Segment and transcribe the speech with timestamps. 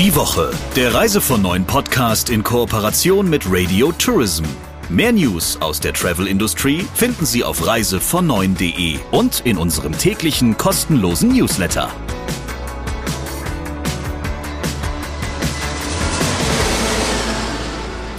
[0.00, 4.44] Die Woche, der Reise von neuen Podcast in Kooperation mit Radio Tourism.
[4.88, 11.90] Mehr News aus der Travel-Industrie finden Sie auf reisevon9.de und in unserem täglichen kostenlosen Newsletter.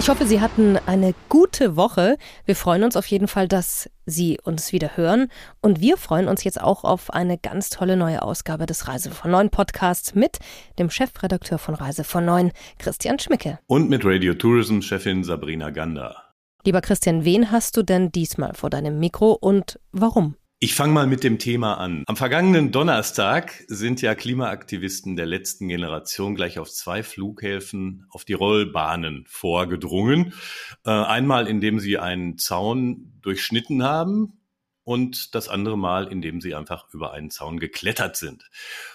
[0.01, 2.17] Ich hoffe, Sie hatten eine gute Woche.
[2.45, 5.27] Wir freuen uns auf jeden Fall, dass Sie uns wieder hören.
[5.61, 9.29] Und wir freuen uns jetzt auch auf eine ganz tolle neue Ausgabe des Reise von
[9.29, 10.39] Neun Podcasts mit
[10.79, 13.59] dem Chefredakteur von Reise von Neun, Christian Schmicke.
[13.67, 16.33] Und mit Radio Tourism Chefin Sabrina Gander.
[16.65, 20.35] Lieber Christian, wen hast du denn diesmal vor deinem Mikro und warum?
[20.63, 22.03] Ich fange mal mit dem Thema an.
[22.05, 28.33] Am vergangenen Donnerstag sind ja Klimaaktivisten der letzten Generation gleich auf zwei Flughäfen auf die
[28.33, 30.35] Rollbahnen vorgedrungen.
[30.85, 34.39] Äh, einmal, indem sie einen Zaun durchschnitten haben
[34.83, 38.47] und das andere Mal, indem sie einfach über einen Zaun geklettert sind.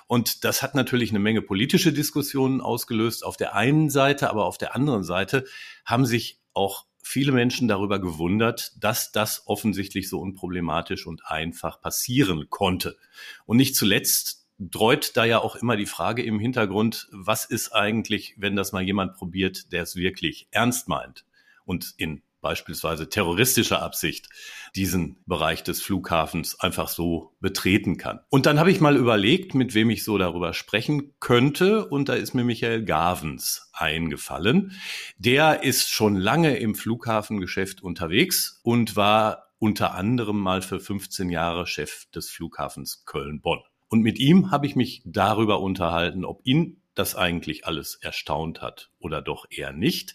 [0.06, 4.56] Und das hat natürlich eine Menge politische Diskussionen ausgelöst auf der einen Seite, aber auf
[4.56, 5.44] der anderen Seite
[5.84, 12.50] haben sich auch viele Menschen darüber gewundert, dass das offensichtlich so unproblematisch und einfach passieren
[12.50, 12.96] konnte.
[13.44, 18.34] Und nicht zuletzt dreut da ja auch immer die Frage im Hintergrund, was ist eigentlich,
[18.38, 21.24] wenn das mal jemand probiert, der es wirklich ernst meint
[21.64, 24.28] und in beispielsweise terroristischer Absicht
[24.76, 28.20] diesen Bereich des Flughafens einfach so betreten kann.
[28.28, 31.88] Und dann habe ich mal überlegt, mit wem ich so darüber sprechen könnte.
[31.88, 34.78] Und da ist mir Michael Gavens eingefallen.
[35.18, 41.66] Der ist schon lange im Flughafengeschäft unterwegs und war unter anderem mal für 15 Jahre
[41.66, 43.58] Chef des Flughafens Köln-Bonn.
[43.88, 48.90] Und mit ihm habe ich mich darüber unterhalten, ob ihn das eigentlich alles erstaunt hat
[48.98, 50.14] oder doch eher nicht,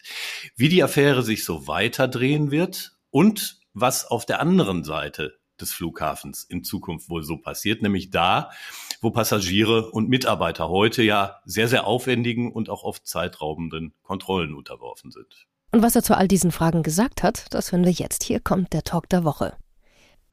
[0.55, 6.43] wie die Affäre sich so weiterdrehen wird und was auf der anderen Seite des Flughafens
[6.43, 8.49] in Zukunft wohl so passiert, nämlich da,
[8.99, 15.11] wo Passagiere und Mitarbeiter heute ja sehr, sehr aufwendigen und auch oft zeitraubenden Kontrollen unterworfen
[15.11, 15.47] sind.
[15.71, 18.23] Und was er zu all diesen Fragen gesagt hat, das hören wir jetzt.
[18.23, 19.55] Hier kommt der Talk der Woche.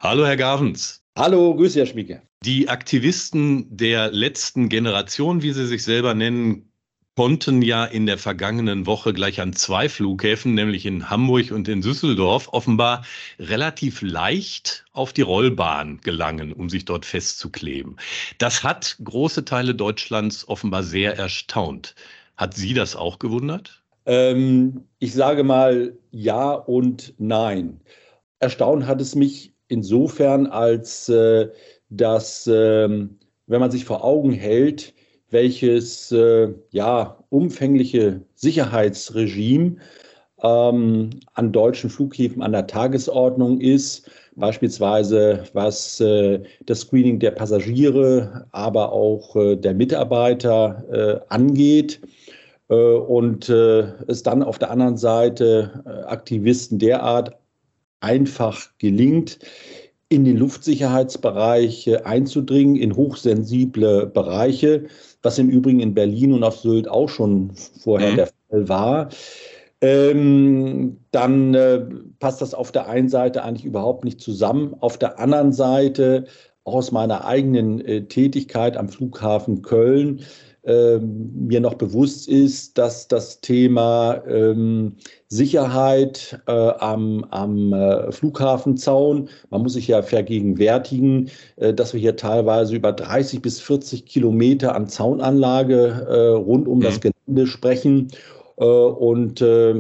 [0.01, 1.05] Hallo, Herr Gavens.
[1.17, 2.23] Hallo, grüße Herr Schmieke.
[2.45, 6.69] Die Aktivisten der letzten Generation, wie sie sich selber nennen,
[7.17, 11.81] konnten ja in der vergangenen Woche gleich an zwei Flughäfen, nämlich in Hamburg und in
[11.81, 13.05] Düsseldorf, offenbar
[13.41, 17.97] relativ leicht auf die Rollbahn gelangen, um sich dort festzukleben.
[18.39, 21.97] Das hat große Teile Deutschlands offenbar sehr erstaunt.
[22.37, 23.83] Hat Sie das auch gewundert?
[24.07, 27.81] Ähm, ich sage mal ja und nein.
[28.39, 31.49] Erstaunt hat es mich insofern, als äh,
[31.91, 34.95] dass, äh, wenn man sich vor Augen hält,
[35.31, 39.77] welches äh, ja, umfängliche Sicherheitsregime
[40.43, 48.47] ähm, an deutschen Flughäfen an der Tagesordnung ist, beispielsweise was äh, das Screening der Passagiere,
[48.53, 52.01] aber auch äh, der Mitarbeiter äh, angeht.
[52.69, 57.37] Äh, und es dann auf der anderen Seite Aktivisten derart
[58.01, 59.39] einfach gelingt,
[60.09, 64.87] in den Luftsicherheitsbereich einzudringen, in hochsensible Bereiche,
[65.23, 67.53] was im Übrigen in Berlin und auf Sylt auch schon
[67.83, 68.17] vorher mhm.
[68.17, 69.09] der Fall war.
[69.81, 71.85] Ähm, dann äh,
[72.19, 74.75] passt das auf der einen Seite eigentlich überhaupt nicht zusammen.
[74.81, 76.27] Auf der anderen Seite,
[76.69, 80.21] auch aus meiner eigenen äh, Tätigkeit am Flughafen Köln,
[80.65, 84.97] ähm, mir noch bewusst ist, dass das Thema ähm,
[85.29, 92.17] Sicherheit äh, am, am äh, Flughafenzaun, man muss sich ja vergegenwärtigen, äh, dass wir hier
[92.17, 96.83] teilweise über 30 bis 40 Kilometer an Zaunanlage äh, rund um mhm.
[96.83, 98.09] das Gelände sprechen
[98.65, 99.71] und äh,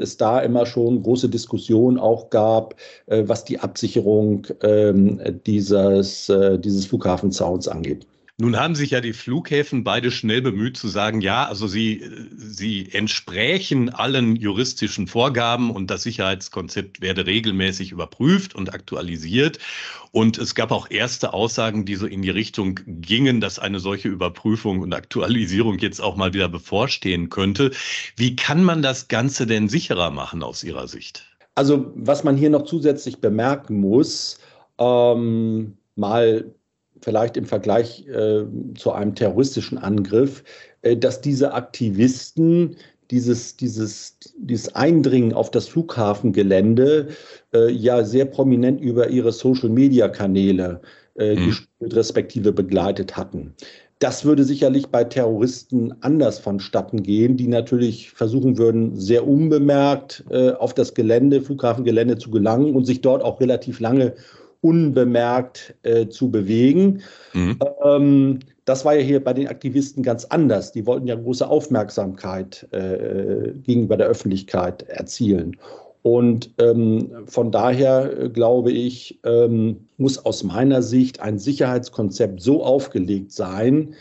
[0.00, 2.74] es da immer schon große Diskussionen auch gab,
[3.06, 8.06] äh, was die Absicherung ähm, dieses, äh, dieses Flughafenzauns angeht.
[8.36, 12.02] Nun haben sich ja die Flughäfen beide schnell bemüht zu sagen, ja, also sie,
[12.36, 19.60] sie entsprächen allen juristischen Vorgaben und das Sicherheitskonzept werde regelmäßig überprüft und aktualisiert.
[20.10, 24.08] Und es gab auch erste Aussagen, die so in die Richtung gingen, dass eine solche
[24.08, 27.70] Überprüfung und Aktualisierung jetzt auch mal wieder bevorstehen könnte.
[28.16, 31.24] Wie kann man das Ganze denn sicherer machen aus Ihrer Sicht?
[31.54, 34.40] Also was man hier noch zusätzlich bemerken muss,
[34.78, 36.52] ähm, mal
[37.04, 38.44] vielleicht im Vergleich äh,
[38.76, 40.42] zu einem terroristischen Angriff,
[40.82, 42.76] äh, dass diese Aktivisten
[43.10, 47.08] dieses, dieses, dieses Eindringen auf das Flughafengelände
[47.52, 50.80] äh, ja sehr prominent über ihre Social-Media-Kanäle
[51.16, 51.54] äh, mhm.
[51.80, 53.54] respektive begleitet hatten.
[54.00, 60.50] Das würde sicherlich bei Terroristen anders vonstatten gehen, die natürlich versuchen würden, sehr unbemerkt äh,
[60.50, 64.14] auf das Gelände, Flughafengelände zu gelangen und sich dort auch relativ lange
[64.64, 67.02] unbemerkt äh, zu bewegen.
[67.34, 67.58] Mhm.
[67.84, 70.72] Ähm, das war ja hier bei den Aktivisten ganz anders.
[70.72, 75.58] Die wollten ja große Aufmerksamkeit äh, gegenüber der Öffentlichkeit erzielen.
[76.00, 82.64] Und ähm, von daher äh, glaube ich, ähm, muss aus meiner Sicht ein Sicherheitskonzept so
[82.64, 83.94] aufgelegt sein,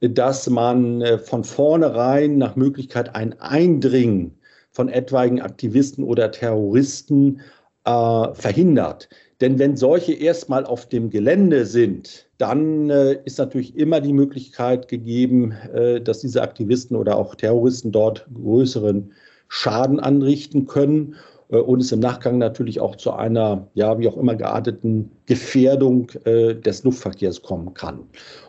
[0.00, 4.38] dass man äh, von vornherein nach Möglichkeit ein Eindringen
[4.70, 7.40] von etwaigen Aktivisten oder Terroristen
[7.84, 9.08] äh, verhindert.
[9.40, 14.88] Denn wenn solche erstmal auf dem Gelände sind, dann äh, ist natürlich immer die Möglichkeit
[14.88, 19.12] gegeben, äh, dass diese Aktivisten oder auch Terroristen dort größeren
[19.48, 21.16] Schaden anrichten können
[21.50, 26.10] äh, und es im Nachgang natürlich auch zu einer, ja, wie auch immer gearteten Gefährdung
[26.24, 28.00] äh, des Luftverkehrs kommen kann.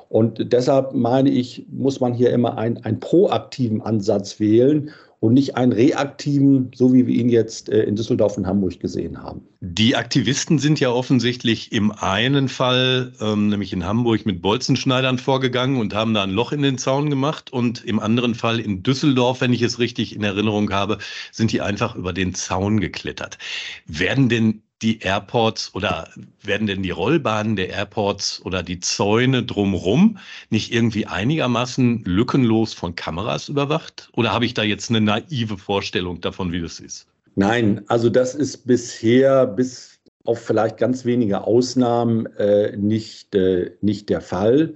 [0.09, 5.57] Und deshalb meine ich, muss man hier immer einen, einen proaktiven Ansatz wählen und nicht
[5.57, 9.41] einen reaktiven, so wie wir ihn jetzt äh, in Düsseldorf und Hamburg gesehen haben.
[9.61, 15.79] Die Aktivisten sind ja offensichtlich im einen Fall, ähm, nämlich in Hamburg, mit Bolzenschneidern vorgegangen
[15.81, 17.51] und haben da ein Loch in den Zaun gemacht.
[17.51, 20.99] Und im anderen Fall in Düsseldorf, wenn ich es richtig in Erinnerung habe,
[21.31, 23.39] sind die einfach über den Zaun geklettert.
[23.87, 26.09] Werden denn die Airports oder
[26.41, 30.19] werden denn die Rollbahnen der Airports oder die Zäune drumherum
[30.49, 34.09] nicht irgendwie einigermaßen lückenlos von Kameras überwacht?
[34.13, 37.07] Oder habe ich da jetzt eine naive Vorstellung davon, wie das ist?
[37.35, 44.09] Nein, also das ist bisher bis auf vielleicht ganz wenige Ausnahmen äh, nicht, äh, nicht
[44.09, 44.75] der Fall.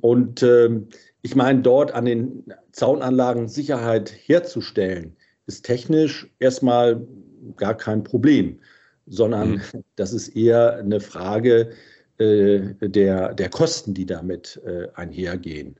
[0.00, 0.70] Und äh,
[1.22, 5.16] ich meine, dort an den Zaunanlagen Sicherheit herzustellen,
[5.46, 7.06] ist technisch erstmal
[7.56, 8.60] gar kein Problem
[9.06, 9.60] sondern mhm.
[9.96, 11.70] das ist eher eine Frage
[12.18, 15.76] äh, der, der Kosten, die damit äh, einhergehen.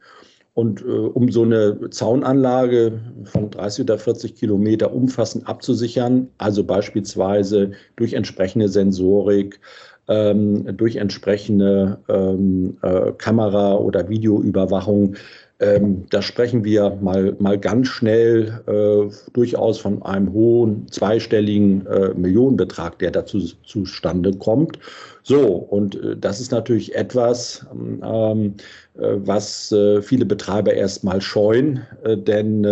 [0.54, 7.72] Und äh, um so eine Zaunanlage von 30 oder 40 Kilometer umfassend abzusichern, also beispielsweise
[7.96, 9.60] durch entsprechende Sensorik,
[10.08, 15.16] ähm, durch entsprechende ähm, äh, Kamera- oder Videoüberwachung,
[15.62, 22.12] ähm, da sprechen wir mal, mal ganz schnell äh, durchaus von einem hohen zweistelligen äh,
[22.14, 24.78] Millionenbetrag, der dazu zustande kommt.
[25.22, 28.54] So, und äh, das ist natürlich etwas, ähm,
[28.94, 32.62] äh, was äh, viele Betreiber erstmal scheuen, äh, denn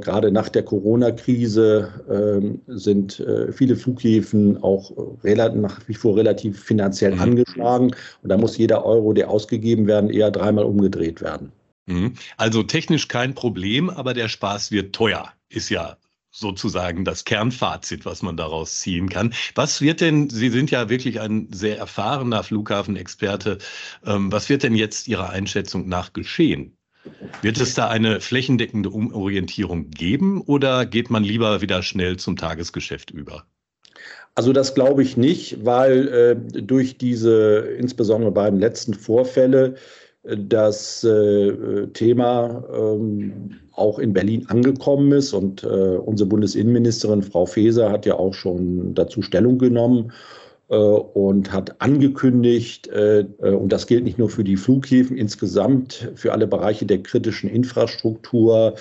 [0.00, 3.22] gerade nach der Corona-Krise ähm, sind
[3.52, 4.92] viele Flughäfen auch
[5.22, 7.20] nach wie vor relativ finanziell mhm.
[7.20, 7.90] angeschlagen.
[8.22, 11.50] Und da muss jeder Euro, der ausgegeben werden, eher dreimal umgedreht werden.
[11.86, 12.14] Mhm.
[12.36, 15.96] Also technisch kein Problem, aber der Spaß wird teuer, ist ja
[16.30, 19.32] sozusagen das Kernfazit, was man daraus ziehen kann.
[19.54, 23.58] Was wird denn, Sie sind ja wirklich ein sehr erfahrener Flughafenexperte,
[24.04, 26.76] ähm, was wird denn jetzt Ihrer Einschätzung nach geschehen?
[27.42, 33.10] Wird es da eine flächendeckende Umorientierung geben oder geht man lieber wieder schnell zum Tagesgeschäft
[33.10, 33.46] über?
[34.34, 39.76] Also das glaube ich nicht, weil äh, durch diese insbesondere beiden letzten Vorfälle
[40.24, 45.32] das äh, Thema ähm, auch in Berlin angekommen ist.
[45.32, 50.12] Und äh, unsere Bundesinnenministerin Frau Faeser hat ja auch schon dazu Stellung genommen
[50.70, 56.10] äh, und hat angekündigt, äh, äh, und das gilt nicht nur für die Flughäfen, insgesamt
[56.14, 58.74] für alle Bereiche der kritischen Infrastruktur,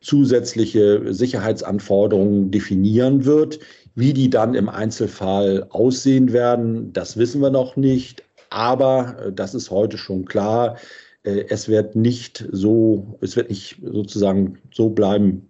[0.00, 3.58] zusätzliche Sicherheitsanforderungen definieren wird.
[3.94, 8.25] Wie die dann im Einzelfall aussehen werden, das wissen wir noch nicht.
[8.50, 10.76] Aber äh, das ist heute schon klar.
[11.22, 15.48] Äh, es wird nicht so, es wird nicht sozusagen so bleiben,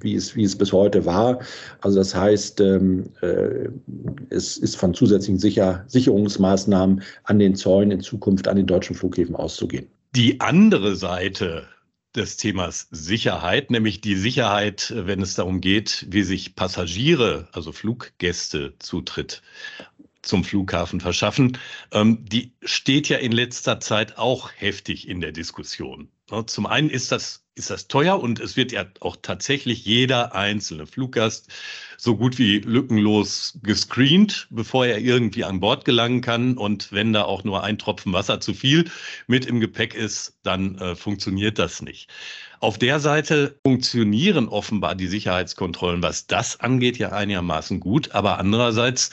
[0.00, 1.40] wie es, wie es bis heute war.
[1.80, 3.68] Also das heißt, ähm, äh,
[4.30, 9.36] es ist von zusätzlichen Sicher Sicherungsmaßnahmen an den Zäunen in Zukunft an den deutschen Flughäfen
[9.36, 9.86] auszugehen.
[10.16, 11.64] Die andere Seite
[12.14, 18.74] des Themas Sicherheit, nämlich die Sicherheit, wenn es darum geht, wie sich Passagiere, also Fluggäste
[18.78, 19.42] Zutritt
[20.24, 21.58] zum Flughafen verschaffen,
[21.92, 26.08] ähm, die steht ja in letzter Zeit auch heftig in der Diskussion.
[26.46, 30.86] Zum einen ist das ist das teuer und es wird ja auch tatsächlich jeder einzelne
[30.86, 31.48] Fluggast
[31.96, 36.56] so gut wie lückenlos gescreent, bevor er irgendwie an Bord gelangen kann.
[36.58, 38.90] Und wenn da auch nur ein Tropfen Wasser zu viel
[39.28, 42.10] mit im Gepäck ist, dann äh, funktioniert das nicht.
[42.58, 48.12] Auf der Seite funktionieren offenbar die Sicherheitskontrollen, was das angeht, ja einigermaßen gut.
[48.12, 49.10] Aber andererseits,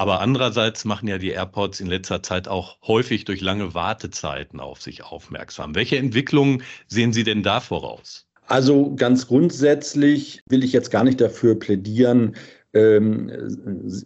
[0.00, 4.80] aber andererseits machen ja die Airports in letzter Zeit auch häufig durch lange Wartezeiten auf
[4.80, 5.74] sich aufmerksam.
[5.74, 8.26] Welche Entwicklungen sehen Sie denn da voraus?
[8.46, 12.34] Also ganz grundsätzlich will ich jetzt gar nicht dafür plädieren,
[12.72, 13.30] ähm,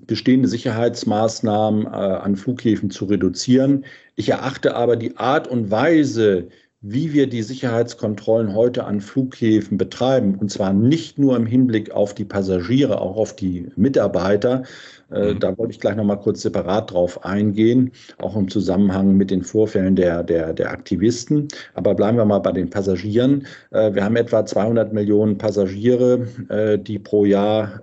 [0.05, 3.85] bestehende Sicherheitsmaßnahmen äh, an Flughäfen zu reduzieren.
[4.17, 6.49] Ich erachte aber die Art und Weise,
[6.87, 12.13] wie wir die Sicherheitskontrollen heute an Flughäfen betreiben, und zwar nicht nur im Hinblick auf
[12.13, 14.65] die Passagiere, auch auf die Mitarbeiter.
[15.11, 15.41] Äh, mhm.
[15.41, 19.43] Da wollte ich gleich noch mal kurz separat drauf eingehen, auch im Zusammenhang mit den
[19.43, 21.49] Vorfällen der, der, der Aktivisten.
[21.73, 23.47] Aber bleiben wir mal bei den Passagieren.
[23.71, 27.81] Äh, wir haben etwa 200 Millionen Passagiere, äh, die pro Jahr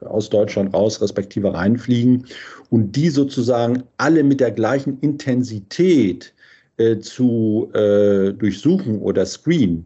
[0.00, 2.24] aus Deutschland raus, respektive reinfliegen.
[2.70, 6.32] Und die sozusagen alle mit der gleichen Intensität
[6.80, 9.84] äh, zu äh, durchsuchen oder screenen,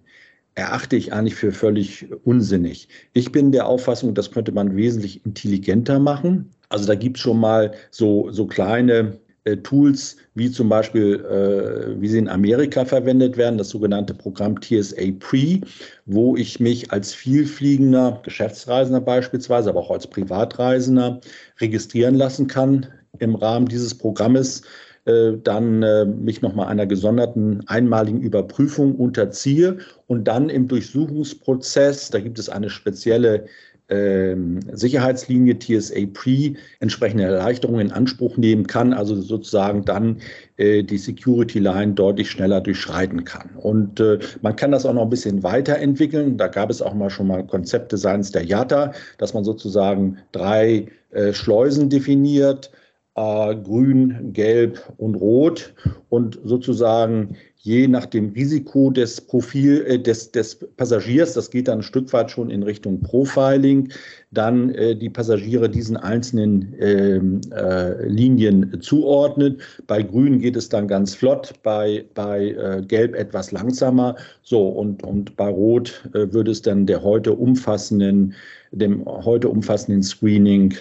[0.54, 2.88] erachte ich eigentlich für völlig unsinnig.
[3.12, 6.50] Ich bin der Auffassung, das könnte man wesentlich intelligenter machen.
[6.68, 12.00] Also da gibt es schon mal so, so kleine äh, Tools, wie zum Beispiel, äh,
[12.00, 15.60] wie sie in Amerika verwendet werden, das sogenannte Programm TSA Pre,
[16.06, 21.20] wo ich mich als vielfliegender Geschäftsreisender beispielsweise, aber auch als Privatreisender
[21.60, 22.86] registrieren lassen kann
[23.18, 24.62] im Rahmen dieses Programmes
[25.04, 32.38] dann äh, mich nochmal einer gesonderten einmaligen Überprüfung unterziehe und dann im Durchsuchungsprozess, da gibt
[32.38, 33.44] es eine spezielle
[33.88, 40.18] ähm, Sicherheitslinie TSA Pre entsprechende Erleichterungen in Anspruch nehmen kann, also sozusagen dann
[40.56, 43.50] äh, die Security Line deutlich schneller durchschreiten kann.
[43.56, 46.38] Und äh, man kann das auch noch ein bisschen weiterentwickeln.
[46.38, 50.86] Da gab es auch mal schon mal Konzepte seitens der JATA, dass man sozusagen drei
[51.10, 52.70] äh, Schleusen definiert
[53.16, 55.74] äh, grün, gelb und rot
[56.08, 61.78] und sozusagen je nach dem Risiko des Profil äh, des, des Passagiers, das geht dann
[61.78, 63.90] ein Stück weit schon in Richtung Profiling,
[64.32, 69.62] dann äh, die Passagiere diesen einzelnen ähm, äh, Linien zuordnet.
[69.86, 74.16] Bei Grün geht es dann ganz flott, bei, bei äh, Gelb etwas langsamer.
[74.42, 78.34] So, und, und bei Rot äh, würde es dann der heute umfassenden
[78.74, 80.74] dem heute umfassenden Screening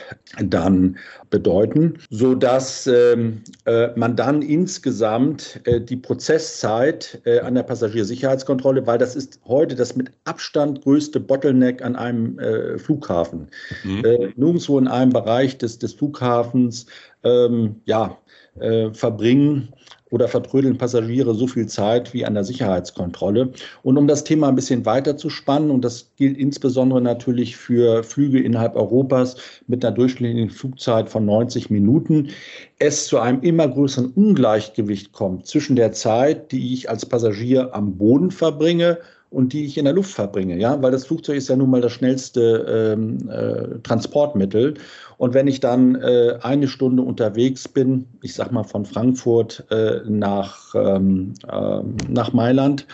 [0.43, 0.97] dann
[1.29, 8.85] bedeuten, so dass ähm, äh, man dann insgesamt äh, die Prozesszeit äh, an der Passagiersicherheitskontrolle,
[8.85, 12.37] weil das ist heute das mit Abstand größte Bottleneck an einem
[12.77, 13.47] Flughafen.
[13.83, 14.33] Mhm.
[14.35, 16.85] Nirgendwo in einem Bereich des, des Flughafens
[17.23, 18.17] ähm, ja,
[18.59, 19.73] äh, verbringen
[20.13, 23.51] oder vertrödeln Passagiere so viel Zeit wie an der Sicherheitskontrolle.
[23.81, 28.03] Und um das Thema ein bisschen weiter zu spannen, und das gilt insbesondere natürlich für
[28.03, 32.29] Flüge innerhalb Europas mit einer durchschnittlichen Flugzeit von 90 Minuten,
[32.77, 37.97] es zu einem immer größeren Ungleichgewicht kommt zwischen der Zeit, die ich als Passagier am
[37.97, 38.99] Boden verbringe
[39.33, 41.81] und die ich in der Luft verbringe, ja, weil das Flugzeug ist ja nun mal
[41.81, 44.75] das schnellste ähm, äh, Transportmittel.
[45.17, 50.01] Und wenn ich dann äh, eine Stunde unterwegs bin, ich sag mal von Frankfurt äh,
[50.07, 52.85] nach, ähm, ähm nach Mailand,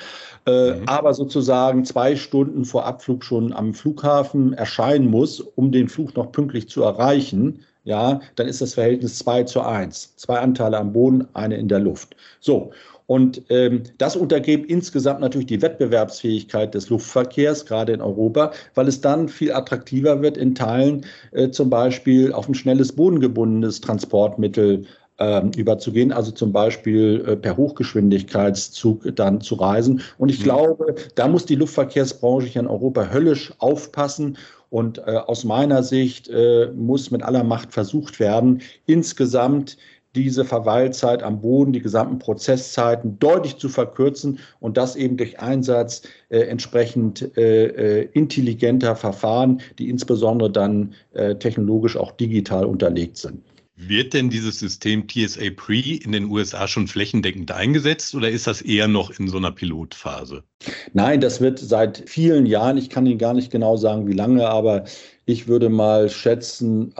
[0.45, 0.83] äh, mhm.
[0.87, 6.31] aber sozusagen zwei Stunden vor Abflug schon am Flughafen erscheinen muss, um den Flug noch
[6.31, 10.15] pünktlich zu erreichen, ja, dann ist das Verhältnis 2 zu 1.
[10.15, 12.15] Zwei Anteile am Boden, eine in der Luft.
[12.39, 12.71] So,
[13.09, 19.01] und ähm, das untergräbt insgesamt natürlich die Wettbewerbsfähigkeit des Luftverkehrs, gerade in Europa, weil es
[19.01, 24.85] dann viel attraktiver wird, in Teilen äh, zum Beispiel auf ein schnelles bodengebundenes Transportmittel
[25.17, 30.03] ähm, überzugehen, also zum Beispiel äh, per Hochgeschwindigkeitszug dann zu reisen.
[30.19, 30.43] Und ich mhm.
[30.43, 34.37] glaube, da muss die Luftverkehrsbranche hier in Europa höllisch aufpassen.
[34.69, 39.77] Und äh, aus meiner Sicht äh, muss mit aller Macht versucht werden, insgesamt
[40.15, 46.01] diese Verweilzeit am Boden, die gesamten Prozesszeiten deutlich zu verkürzen und das eben durch Einsatz
[46.29, 53.41] äh, entsprechend äh, äh, intelligenter Verfahren, die insbesondere dann äh, technologisch auch digital unterlegt sind.
[53.81, 58.61] Wird denn dieses System TSA Pre in den USA schon flächendeckend eingesetzt oder ist das
[58.61, 60.43] eher noch in so einer Pilotphase?
[60.91, 64.49] Nein, das wird seit vielen Jahren, ich kann Ihnen gar nicht genau sagen, wie lange,
[64.49, 64.83] aber
[65.25, 66.93] ich würde mal schätzen,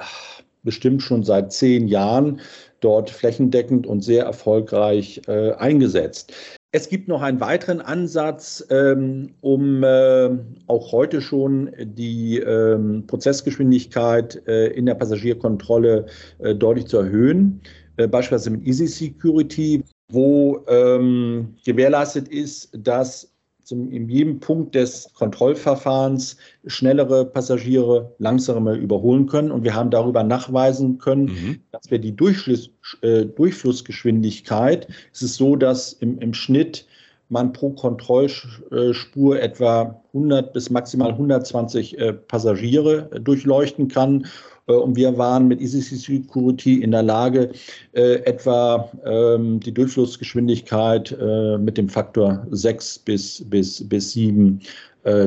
[0.63, 2.39] bestimmt schon seit zehn Jahren
[2.82, 6.34] dort flächendeckend und sehr erfolgreich äh, eingesetzt.
[6.72, 10.30] Es gibt noch einen weiteren Ansatz, ähm, um äh,
[10.68, 16.06] auch heute schon die ähm, Prozessgeschwindigkeit äh, in der Passagierkontrolle
[16.38, 17.62] äh, deutlich zu erhöhen,
[17.98, 23.34] äh, beispielsweise mit Easy Security, wo ähm, gewährleistet ist, dass
[23.70, 29.52] zum, in jedem Punkt des Kontrollverfahrens schnellere Passagiere langsamer überholen können.
[29.52, 31.60] Und wir haben darüber nachweisen können, mhm.
[31.72, 32.72] dass wir die Durchfluss,
[33.02, 36.86] äh, Durchflussgeschwindigkeit, es ist so, dass im, im Schnitt
[37.32, 44.26] man pro Kontrollspur etwa 100 bis maximal 120 äh, Passagiere äh, durchleuchten kann
[44.74, 47.52] und wir waren mit Easy Security in der Lage,
[47.94, 54.62] äh, etwa ähm, die Durchflussgeschwindigkeit äh, mit dem Faktor 6 bis, bis, bis 7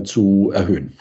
[0.05, 0.93] zu erhöhen.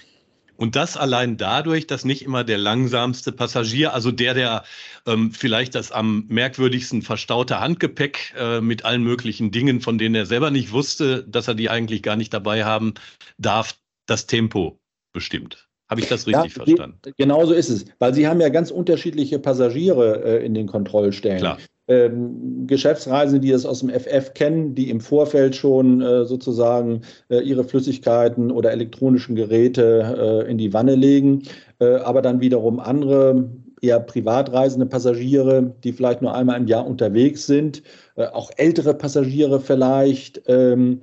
[0.62, 4.64] Und das allein dadurch, dass nicht immer der langsamste Passagier, also der, der
[5.08, 10.28] ähm, vielleicht das am merkwürdigsten verstaute Handgepäck äh, mit allen möglichen Dingen, von denen er
[10.28, 12.94] selber nicht wusste, dass er die eigentlich gar nicht dabei haben
[13.40, 14.80] darf, das Tempo
[15.14, 15.68] bestimmt.
[15.92, 16.98] Habe ich das richtig ja, verstanden?
[17.18, 21.40] Genau so ist es, weil Sie haben ja ganz unterschiedliche Passagiere äh, in den Kontrollstellen.
[21.40, 21.58] Klar.
[21.90, 27.42] Ähm, Geschäftsreisende, die es aus dem FF kennen, die im Vorfeld schon äh, sozusagen äh,
[27.42, 31.44] ihre Flüssigkeiten oder elektronischen Geräte äh, in die Wanne legen,
[31.80, 33.50] äh, aber dann wiederum andere
[33.82, 37.84] eher privatreisende Passagiere, die vielleicht nur einmal im Jahr unterwegs sind,
[38.16, 40.42] äh, auch ältere Passagiere vielleicht.
[40.48, 41.02] Ähm,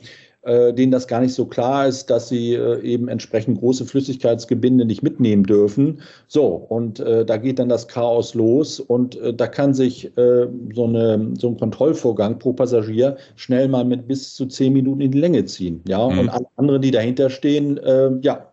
[0.48, 4.86] äh, denen das gar nicht so klar ist, dass sie äh, eben entsprechend große Flüssigkeitsgebinde
[4.86, 6.00] nicht mitnehmen dürfen.
[6.26, 10.48] So, und äh, da geht dann das Chaos los und äh, da kann sich äh,
[10.74, 15.10] so, eine, so ein Kontrollvorgang pro Passagier schnell mal mit bis zu zehn Minuten in
[15.10, 15.82] die Länge ziehen.
[15.86, 16.18] Ja, mhm.
[16.18, 17.78] und alle anderen, die dahinter stehen,
[18.22, 18.50] ja,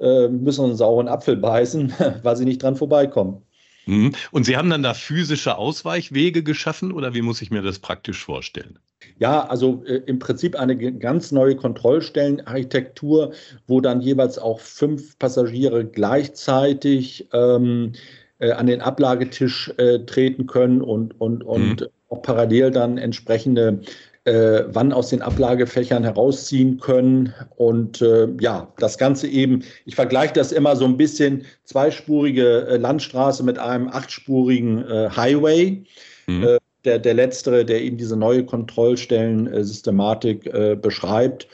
[0.00, 1.92] müssen einen sauren Apfel beißen,
[2.24, 3.42] weil sie nicht dran vorbeikommen.
[3.86, 4.12] Mhm.
[4.30, 8.24] Und Sie haben dann da physische Ausweichwege geschaffen oder wie muss ich mir das praktisch
[8.24, 8.78] vorstellen?
[9.18, 13.32] Ja, also äh, im Prinzip eine ganz neue Kontrollstellenarchitektur,
[13.66, 17.92] wo dann jeweils auch fünf Passagiere gleichzeitig ähm,
[18.38, 21.86] äh, an den Ablagetisch äh, treten können und, und, und mhm.
[22.08, 23.80] auch parallel dann entsprechende
[24.24, 27.34] äh, wann aus den Ablagefächern herausziehen können.
[27.56, 32.76] Und äh, ja, das Ganze eben, ich vergleiche das immer so ein bisschen, zweispurige äh,
[32.76, 35.82] Landstraße mit einem achtspurigen äh, Highway.
[36.26, 36.44] Mhm.
[36.44, 41.46] Äh, der, der letztere, der eben diese neue Kontrollstellen-Systematik äh, beschreibt.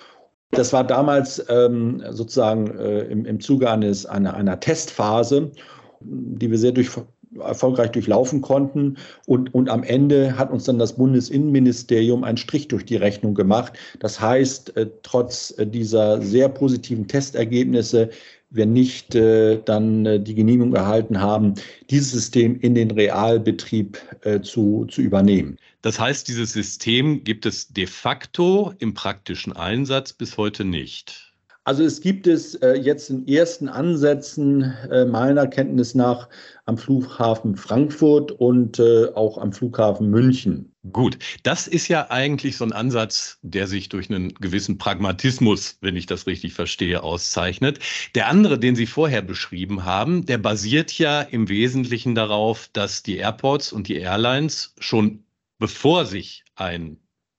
[0.52, 5.52] Das war damals ähm, sozusagen im, im Zuge eines, einer, einer Testphase,
[6.00, 6.88] die wir sehr durch,
[7.38, 8.96] erfolgreich durchlaufen konnten.
[9.26, 13.72] Und, und am Ende hat uns dann das Bundesinnenministerium einen Strich durch die Rechnung gemacht.
[13.98, 18.10] Das heißt, äh, trotz äh, dieser sehr positiven Testergebnisse,
[18.50, 21.54] wir nicht äh, dann äh, die Genehmigung erhalten haben,
[21.90, 25.58] dieses System in den Realbetrieb äh, zu, zu übernehmen.
[25.82, 31.27] Das heißt, dieses System gibt es de facto im praktischen Einsatz bis heute nicht.
[31.68, 36.30] Also es gibt es äh, jetzt in ersten Ansätzen äh, meiner Kenntnis nach
[36.64, 40.72] am Flughafen Frankfurt und äh, auch am Flughafen München.
[40.90, 45.94] Gut, das ist ja eigentlich so ein Ansatz, der sich durch einen gewissen Pragmatismus, wenn
[45.94, 47.80] ich das richtig verstehe, auszeichnet.
[48.14, 53.18] Der andere, den Sie vorher beschrieben haben, der basiert ja im Wesentlichen darauf, dass die
[53.18, 55.22] Airports und die Airlines schon
[55.58, 56.96] bevor sich ein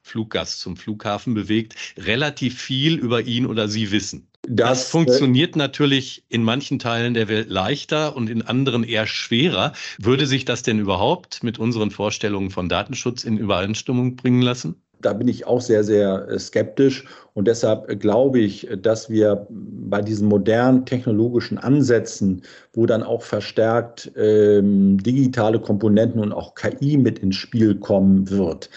[0.09, 4.27] Fluggast zum Flughafen bewegt, relativ viel über ihn oder sie wissen.
[4.43, 9.05] Das, das äh, funktioniert natürlich in manchen Teilen der Welt leichter und in anderen eher
[9.05, 9.73] schwerer.
[9.99, 14.81] Würde sich das denn überhaupt mit unseren Vorstellungen von Datenschutz in Übereinstimmung bringen lassen?
[15.01, 17.05] Da bin ich auch sehr, sehr äh, skeptisch.
[17.33, 22.41] Und deshalb glaube ich, dass wir bei diesen modernen technologischen Ansätzen,
[22.73, 28.69] wo dann auch verstärkt ähm, digitale Komponenten und auch KI mit ins Spiel kommen wird,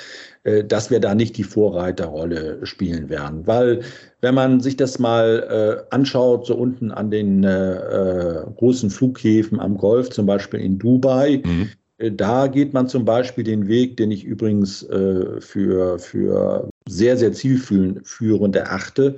[0.45, 3.47] äh, dass wir da nicht die Vorreiterrolle spielen werden.
[3.47, 3.81] Weil
[4.21, 9.59] wenn man sich das mal äh, anschaut, so unten an den äh, äh großen Flughäfen
[9.59, 13.97] am Golf, zum Beispiel in Dubai, mhm äh, da geht man zum Beispiel den Weg,
[13.97, 19.17] den ich übrigens äh, für, für sehr, sehr zielführend erachte,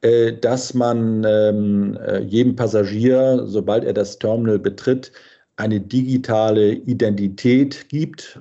[0.00, 5.12] äh, dass man ähm, äh, jedem Passagier, sobald er das Terminal betritt,
[5.56, 8.40] eine digitale Identität gibt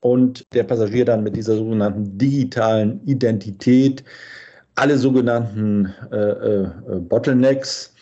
[0.00, 4.04] und der Passagier dann mit dieser sogenannten digitalen Identität
[4.76, 6.68] alle sogenannten äh, äh,
[7.00, 7.93] Bottlenecks äh,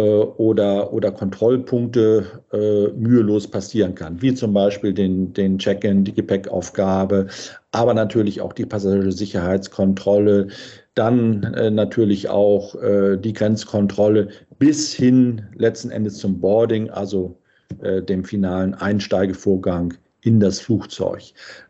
[0.00, 7.28] oder, oder Kontrollpunkte äh, mühelos passieren kann, wie zum Beispiel den, den Check-in, die Gepäckaufgabe,
[7.70, 10.48] aber natürlich auch die Passagiersicherheitskontrolle,
[10.94, 14.28] dann äh, natürlich auch äh, die Grenzkontrolle
[14.58, 17.36] bis hin letzten Endes zum Boarding, also
[17.82, 21.22] äh, dem finalen Einsteigevorgang in das Flugzeug.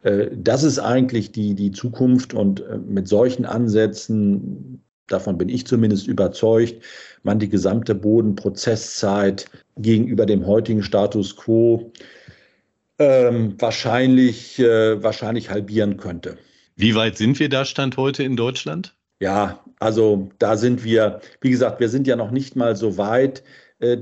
[0.02, 6.06] Äh, das ist eigentlich die, die Zukunft und mit solchen Ansätzen davon bin ich zumindest
[6.06, 6.82] überzeugt,
[7.22, 11.92] man die gesamte Bodenprozesszeit gegenüber dem heutigen Status quo
[12.98, 16.38] ähm, wahrscheinlich, äh, wahrscheinlich halbieren könnte.
[16.76, 18.94] Wie weit sind wir da Stand heute in Deutschland?
[19.20, 23.42] Ja, also da sind wir, wie gesagt, wir sind ja noch nicht mal so weit,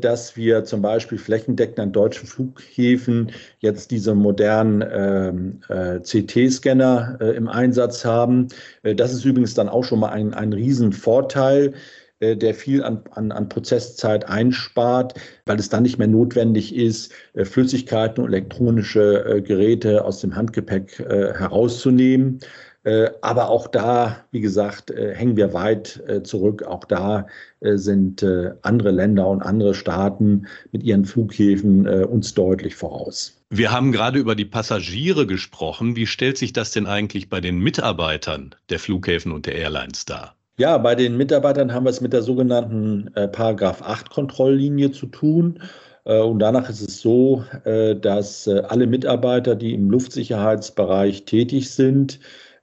[0.01, 7.37] dass wir zum Beispiel flächendeckend an deutschen Flughäfen jetzt diese modernen ähm, äh, CT-Scanner äh,
[7.37, 8.49] im Einsatz haben.
[8.83, 11.75] Äh, das ist übrigens dann auch schon mal ein, ein Riesenvorteil
[12.21, 15.15] äh, der viel an, an, an Prozesszeit einspart,
[15.47, 22.39] weil es dann nicht mehr notwendig ist, Flüssigkeiten und elektronische Geräte aus dem Handgepäck herauszunehmen.
[22.85, 26.65] Äh, aber auch da, wie gesagt, äh, hängen wir weit äh, zurück.
[26.65, 27.27] Auch da
[27.61, 28.27] sind
[28.63, 33.41] andere Länder und andere Staaten mit ihren Flughäfen uns deutlich voraus.
[33.51, 35.95] Wir haben gerade über die Passagiere gesprochen.
[35.95, 40.35] Wie stellt sich das denn eigentlich bei den Mitarbeitern der Flughäfen und der Airlines dar?
[40.57, 45.07] Ja, bei den Mitarbeitern haben wir es mit der sogenannten äh, Paragraph 8 Kontrolllinie zu
[45.07, 45.61] tun.
[46.05, 52.19] Und danach ist es so, dass alle Mitarbeiter, die im Luftsicherheitsbereich tätig sind,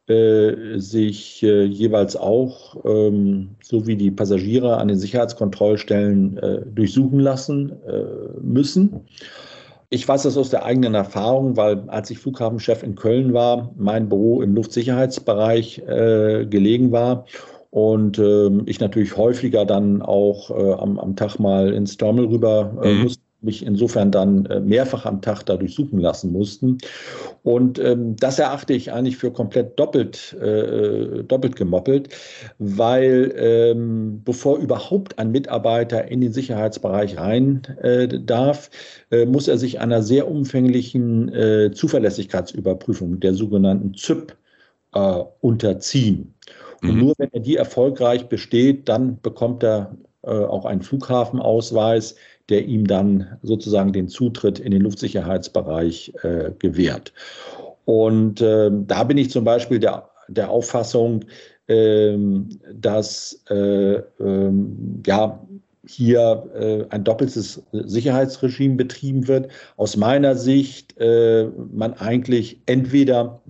[0.10, 6.40] sich jeweils auch, ähm, so wie die Passagiere an den Sicherheitskontrollstellen,
[6.74, 7.74] durchsuchen lassen
[8.42, 9.02] müssen.
[9.92, 14.10] Ich weiß das aus der eigenen Erfahrung, weil als ich Flughafenchef in Köln war, mein
[14.10, 17.26] Büro im Luftsicherheitsbereich gelegen war
[17.72, 22.74] und ähm, ich natürlich häufiger dann auch äh, am, am Tag mal ins Terminal rüber
[22.84, 23.04] äh, mhm.
[23.04, 26.78] musste mich insofern dann äh, mehrfach am Tag dadurch suchen lassen mussten.
[27.44, 32.10] Und ähm, das erachte ich eigentlich für komplett doppelt, äh, doppelt gemoppelt,
[32.58, 38.70] weil ähm, bevor überhaupt ein Mitarbeiter in den Sicherheitsbereich rein äh, darf,
[39.12, 44.36] äh, muss er sich einer sehr umfänglichen äh, Zuverlässigkeitsüberprüfung, der sogenannten ZÜP,
[44.94, 46.34] äh, unterziehen.
[46.82, 47.00] Und mhm.
[47.00, 52.16] nur wenn er die erfolgreich besteht, dann bekommt er auch einen Flughafenausweis,
[52.50, 57.14] der ihm dann sozusagen den Zutritt in den Luftsicherheitsbereich äh, gewährt.
[57.86, 61.26] Und äh, da bin ich zum Beispiel der, der Auffassung,
[61.68, 65.40] ähm, dass äh, ähm, ja,
[65.86, 69.52] hier äh, ein doppeltes Sicherheitsregime betrieben wird.
[69.78, 73.42] Aus meiner Sicht äh, man eigentlich entweder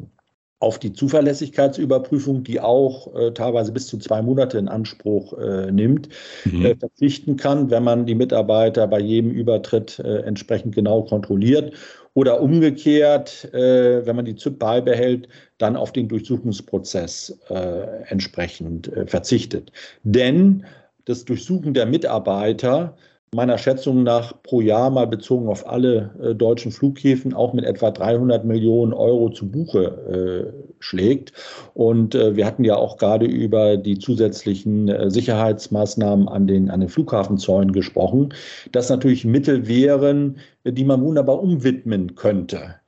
[0.59, 6.09] auf die Zuverlässigkeitsüberprüfung, die auch äh, teilweise bis zu zwei Monate in Anspruch äh, nimmt,
[6.43, 6.65] mhm.
[6.65, 11.73] äh, verpflichten kann, wenn man die Mitarbeiter bei jedem Übertritt äh, entsprechend genau kontrolliert.
[12.13, 19.71] Oder umgekehrt, äh, wenn man die ZIP beibehält, dann auf den Durchsuchungsprozess äh, entsprechend verzichtet.
[20.03, 20.65] Denn
[21.05, 22.97] das Durchsuchen der Mitarbeiter
[23.33, 27.91] meiner Schätzung nach pro Jahr mal bezogen auf alle äh, deutschen Flughäfen auch mit etwa
[27.91, 31.33] 300 Millionen Euro zu Buche äh, schlägt.
[31.73, 36.79] Und äh, wir hatten ja auch gerade über die zusätzlichen äh, Sicherheitsmaßnahmen an den, an
[36.79, 38.33] den Flughafenzäunen gesprochen,
[38.71, 42.78] das natürlich Mittel wären, die man wunderbar umwidmen könnte.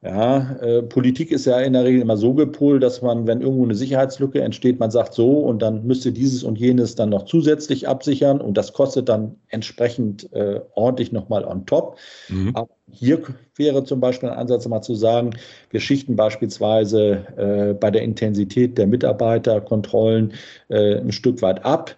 [0.00, 3.64] Ja, äh, Politik ist ja in der Regel immer so gepolt, dass man, wenn irgendwo
[3.64, 7.88] eine Sicherheitslücke entsteht, man sagt so und dann müsste dieses und jenes dann noch zusätzlich
[7.88, 11.96] absichern und das kostet dann entsprechend äh, ordentlich nochmal on top.
[12.28, 12.52] Mhm.
[12.54, 13.22] Aber hier
[13.56, 15.30] wäre zum Beispiel ein Ansatz mal zu sagen,
[15.70, 20.32] wir schichten beispielsweise äh, bei der Intensität der Mitarbeiterkontrollen
[20.68, 21.96] äh, ein Stück weit ab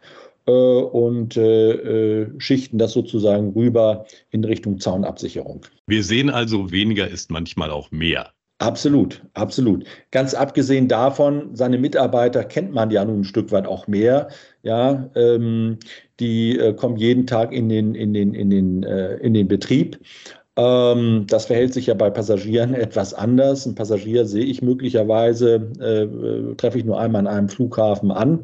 [0.51, 5.67] und äh, äh, schichten das sozusagen rüber in Richtung Zaunabsicherung.
[5.87, 8.33] Wir sehen also, weniger ist manchmal auch mehr.
[8.61, 9.85] Absolut, absolut.
[10.11, 14.29] Ganz abgesehen davon, seine Mitarbeiter kennt man ja nun ein Stück weit auch mehr.
[14.63, 15.79] Ja, ähm,
[16.21, 19.99] die äh, kommen jeden Tag in den, in den, in den, äh, in den Betrieb.
[20.57, 23.65] Ähm, das verhält sich ja bei Passagieren etwas anders.
[23.65, 28.41] Ein Passagier sehe ich möglicherweise, äh, treffe ich nur einmal an einem Flughafen an.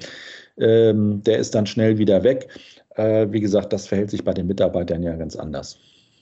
[0.59, 2.49] Ähm, der ist dann schnell wieder weg.
[2.97, 5.79] Äh, wie gesagt, das verhält sich bei den Mitarbeitern ja ganz anders.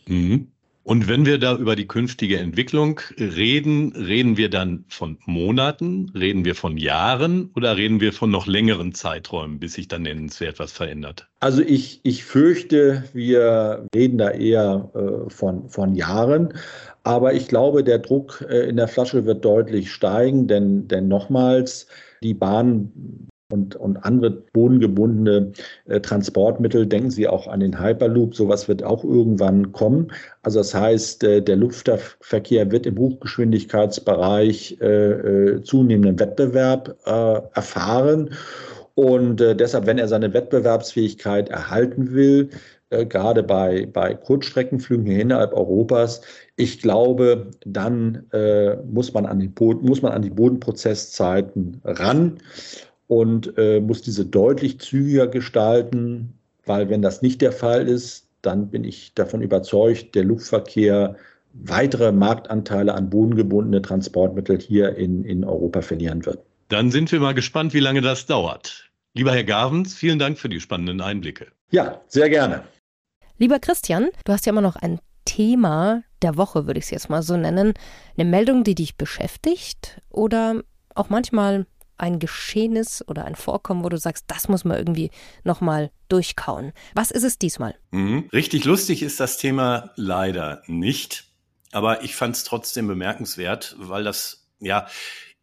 [0.06, 0.48] Mhm.
[0.86, 6.44] Und wenn wir da über die künftige Entwicklung reden, reden wir dann von Monaten, reden
[6.44, 10.72] wir von Jahren oder reden wir von noch längeren Zeiträumen, bis sich dann nennenswert was
[10.72, 11.26] verändert?
[11.40, 16.52] Also ich, ich fürchte, wir reden da eher äh, von, von Jahren.
[17.02, 21.86] Aber ich glaube, der Druck äh, in der Flasche wird deutlich steigen, denn, denn nochmals,
[22.22, 22.92] die Bahn
[23.54, 25.52] und, und andere bodengebundene
[25.86, 26.86] äh, Transportmittel.
[26.86, 28.34] Denken Sie auch an den Hyperloop.
[28.34, 30.08] Sowas wird auch irgendwann kommen.
[30.42, 38.30] Also das heißt, äh, der Luftverkehr wird im Hochgeschwindigkeitsbereich äh, äh zunehmenden Wettbewerb äh, erfahren.
[38.96, 42.50] Und äh, deshalb, wenn er seine Wettbewerbsfähigkeit erhalten will,
[43.08, 46.20] gerade bei, bei Kurzstreckenflügen hier innerhalb Europas,
[46.54, 52.38] ich glaube, dann äh, muss, man an den Boden, muss man an die Bodenprozesszeiten ran
[53.14, 56.34] und äh, muss diese deutlich zügiger gestalten,
[56.66, 61.16] weil wenn das nicht der Fall ist, dann bin ich davon überzeugt, der Luftverkehr
[61.52, 66.40] weitere Marktanteile an bodengebundene Transportmittel hier in, in Europa verlieren wird.
[66.68, 68.90] Dann sind wir mal gespannt, wie lange das dauert.
[69.14, 71.46] Lieber Herr Gavens, vielen Dank für die spannenden Einblicke.
[71.70, 72.64] Ja, sehr gerne.
[73.38, 77.10] Lieber Christian, du hast ja immer noch ein Thema der Woche, würde ich es jetzt
[77.10, 77.74] mal so nennen.
[78.16, 80.62] Eine Meldung, die dich beschäftigt oder
[80.94, 85.10] auch manchmal ein Geschehnis oder ein Vorkommen, wo du sagst, das muss man irgendwie
[85.44, 86.72] nochmal durchkauen.
[86.94, 87.76] Was ist es diesmal?
[87.92, 88.28] Mhm.
[88.32, 91.26] Richtig lustig ist das Thema leider nicht.
[91.72, 94.86] Aber ich fand es trotzdem bemerkenswert, weil das ja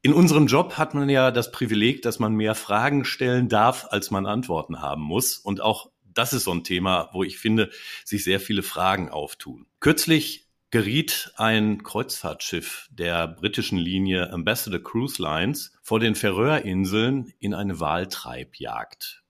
[0.04, 4.10] In unserem Job hat man ja das Privileg, dass man mehr Fragen stellen darf, als
[4.10, 5.38] man Antworten haben muss.
[5.38, 7.70] Und auch das ist so ein Thema, wo ich finde,
[8.04, 9.68] sich sehr viele Fragen auftun.
[9.80, 17.82] Kürzlich geriet ein Kreuzfahrtschiff der britischen Linie Ambassador Cruise Lines vor den Färöerinseln in eine
[17.82, 19.22] Waltreibjagd.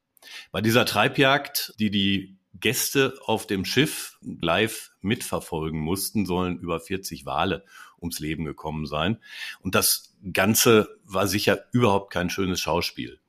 [0.51, 7.25] Bei dieser Treibjagd, die die Gäste auf dem Schiff live mitverfolgen mussten, sollen über 40
[7.25, 7.65] Wale
[7.99, 9.17] ums Leben gekommen sein.
[9.61, 13.20] Und das Ganze war sicher überhaupt kein schönes Schauspiel.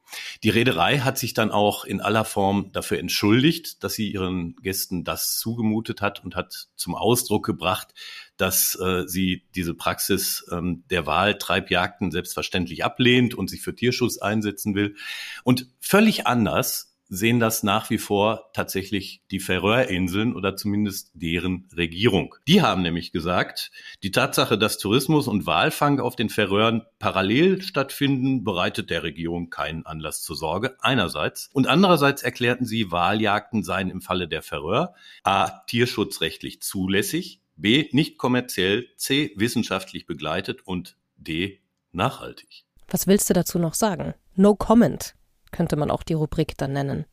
[0.42, 5.04] Die Reederei hat sich dann auch in aller Form dafür entschuldigt, dass sie ihren Gästen
[5.04, 7.94] das zugemutet hat und hat zum Ausdruck gebracht,
[8.36, 14.74] dass äh, sie diese Praxis ähm, der Wahltreibjagden selbstverständlich ablehnt und sich für Tierschutz einsetzen
[14.74, 14.96] will.
[15.44, 22.34] Und völlig anders sehen das nach wie vor tatsächlich die Färöerinseln oder zumindest deren Regierung.
[22.48, 23.70] Die haben nämlich gesagt,
[24.02, 29.84] die Tatsache, dass Tourismus und Walfang auf den Färöern parallel stattfinden, bereitet der Regierung keinen
[29.84, 31.50] Anlass zur Sorge einerseits.
[31.52, 35.50] Und andererseits erklärten sie, Waljagden seien im Falle der Färöer a.
[35.66, 37.90] tierschutzrechtlich zulässig, b.
[37.92, 39.32] nicht kommerziell, c.
[39.36, 41.60] wissenschaftlich begleitet und d.
[41.92, 42.64] nachhaltig.
[42.88, 44.14] Was willst du dazu noch sagen?
[44.34, 45.14] No comment
[45.52, 47.04] könnte man auch die Rubrik dann nennen.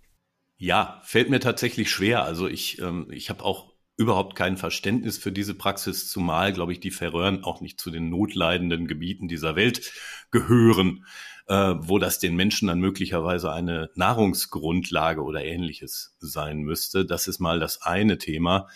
[0.57, 2.23] Ja, fällt mir tatsächlich schwer.
[2.23, 6.79] Also ich, ähm, ich habe auch überhaupt kein Verständnis für diese Praxis, zumal, glaube ich,
[6.79, 9.91] die Färöern auch nicht zu den notleidenden Gebieten dieser Welt
[10.31, 11.05] gehören,
[11.49, 17.05] äh, wo das den Menschen dann möglicherweise eine Nahrungsgrundlage oder ähnliches sein müsste.
[17.05, 18.67] Das ist mal das eine Thema.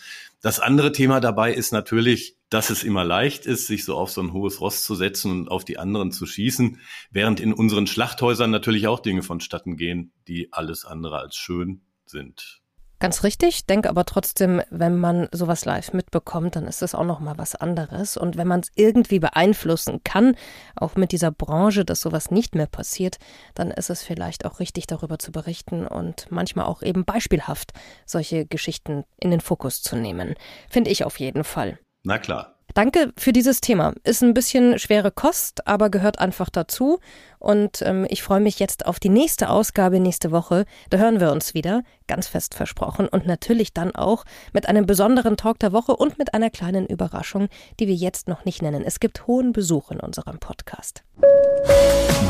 [0.42, 4.20] Das andere Thema dabei ist natürlich, dass es immer leicht ist, sich so auf so
[4.20, 6.80] ein hohes Ross zu setzen und auf die anderen zu schießen,
[7.12, 12.63] während in unseren Schlachthäusern natürlich auch Dinge vonstatten gehen, die alles andere als schön sind.
[13.00, 17.20] Ganz richtig, denke aber trotzdem, wenn man sowas live mitbekommt, dann ist das auch noch
[17.20, 20.36] mal was anderes und wenn man es irgendwie beeinflussen kann,
[20.76, 23.18] auch mit dieser Branche, dass sowas nicht mehr passiert,
[23.54, 27.72] dann ist es vielleicht auch richtig darüber zu berichten und manchmal auch eben beispielhaft
[28.06, 30.34] solche Geschichten in den Fokus zu nehmen.
[30.70, 31.78] Finde ich auf jeden Fall.
[32.04, 32.53] Na klar.
[32.72, 33.92] Danke für dieses Thema.
[34.02, 36.98] Ist ein bisschen schwere Kost, aber gehört einfach dazu.
[37.38, 40.64] Und ähm, ich freue mich jetzt auf die nächste Ausgabe nächste Woche.
[40.90, 43.06] Da hören wir uns wieder, ganz fest versprochen.
[43.06, 47.48] Und natürlich dann auch mit einem besonderen Talk der Woche und mit einer kleinen Überraschung,
[47.78, 48.82] die wir jetzt noch nicht nennen.
[48.84, 51.04] Es gibt hohen Besuch in unserem Podcast.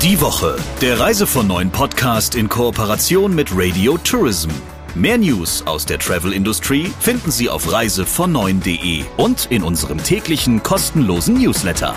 [0.03, 4.51] Die Woche, der Reise von neuen Podcast in Kooperation mit Radio Tourism.
[4.97, 11.35] Mehr News aus der Travel Industry finden Sie auf reisevon9.de und in unserem täglichen kostenlosen
[11.35, 11.97] Newsletter.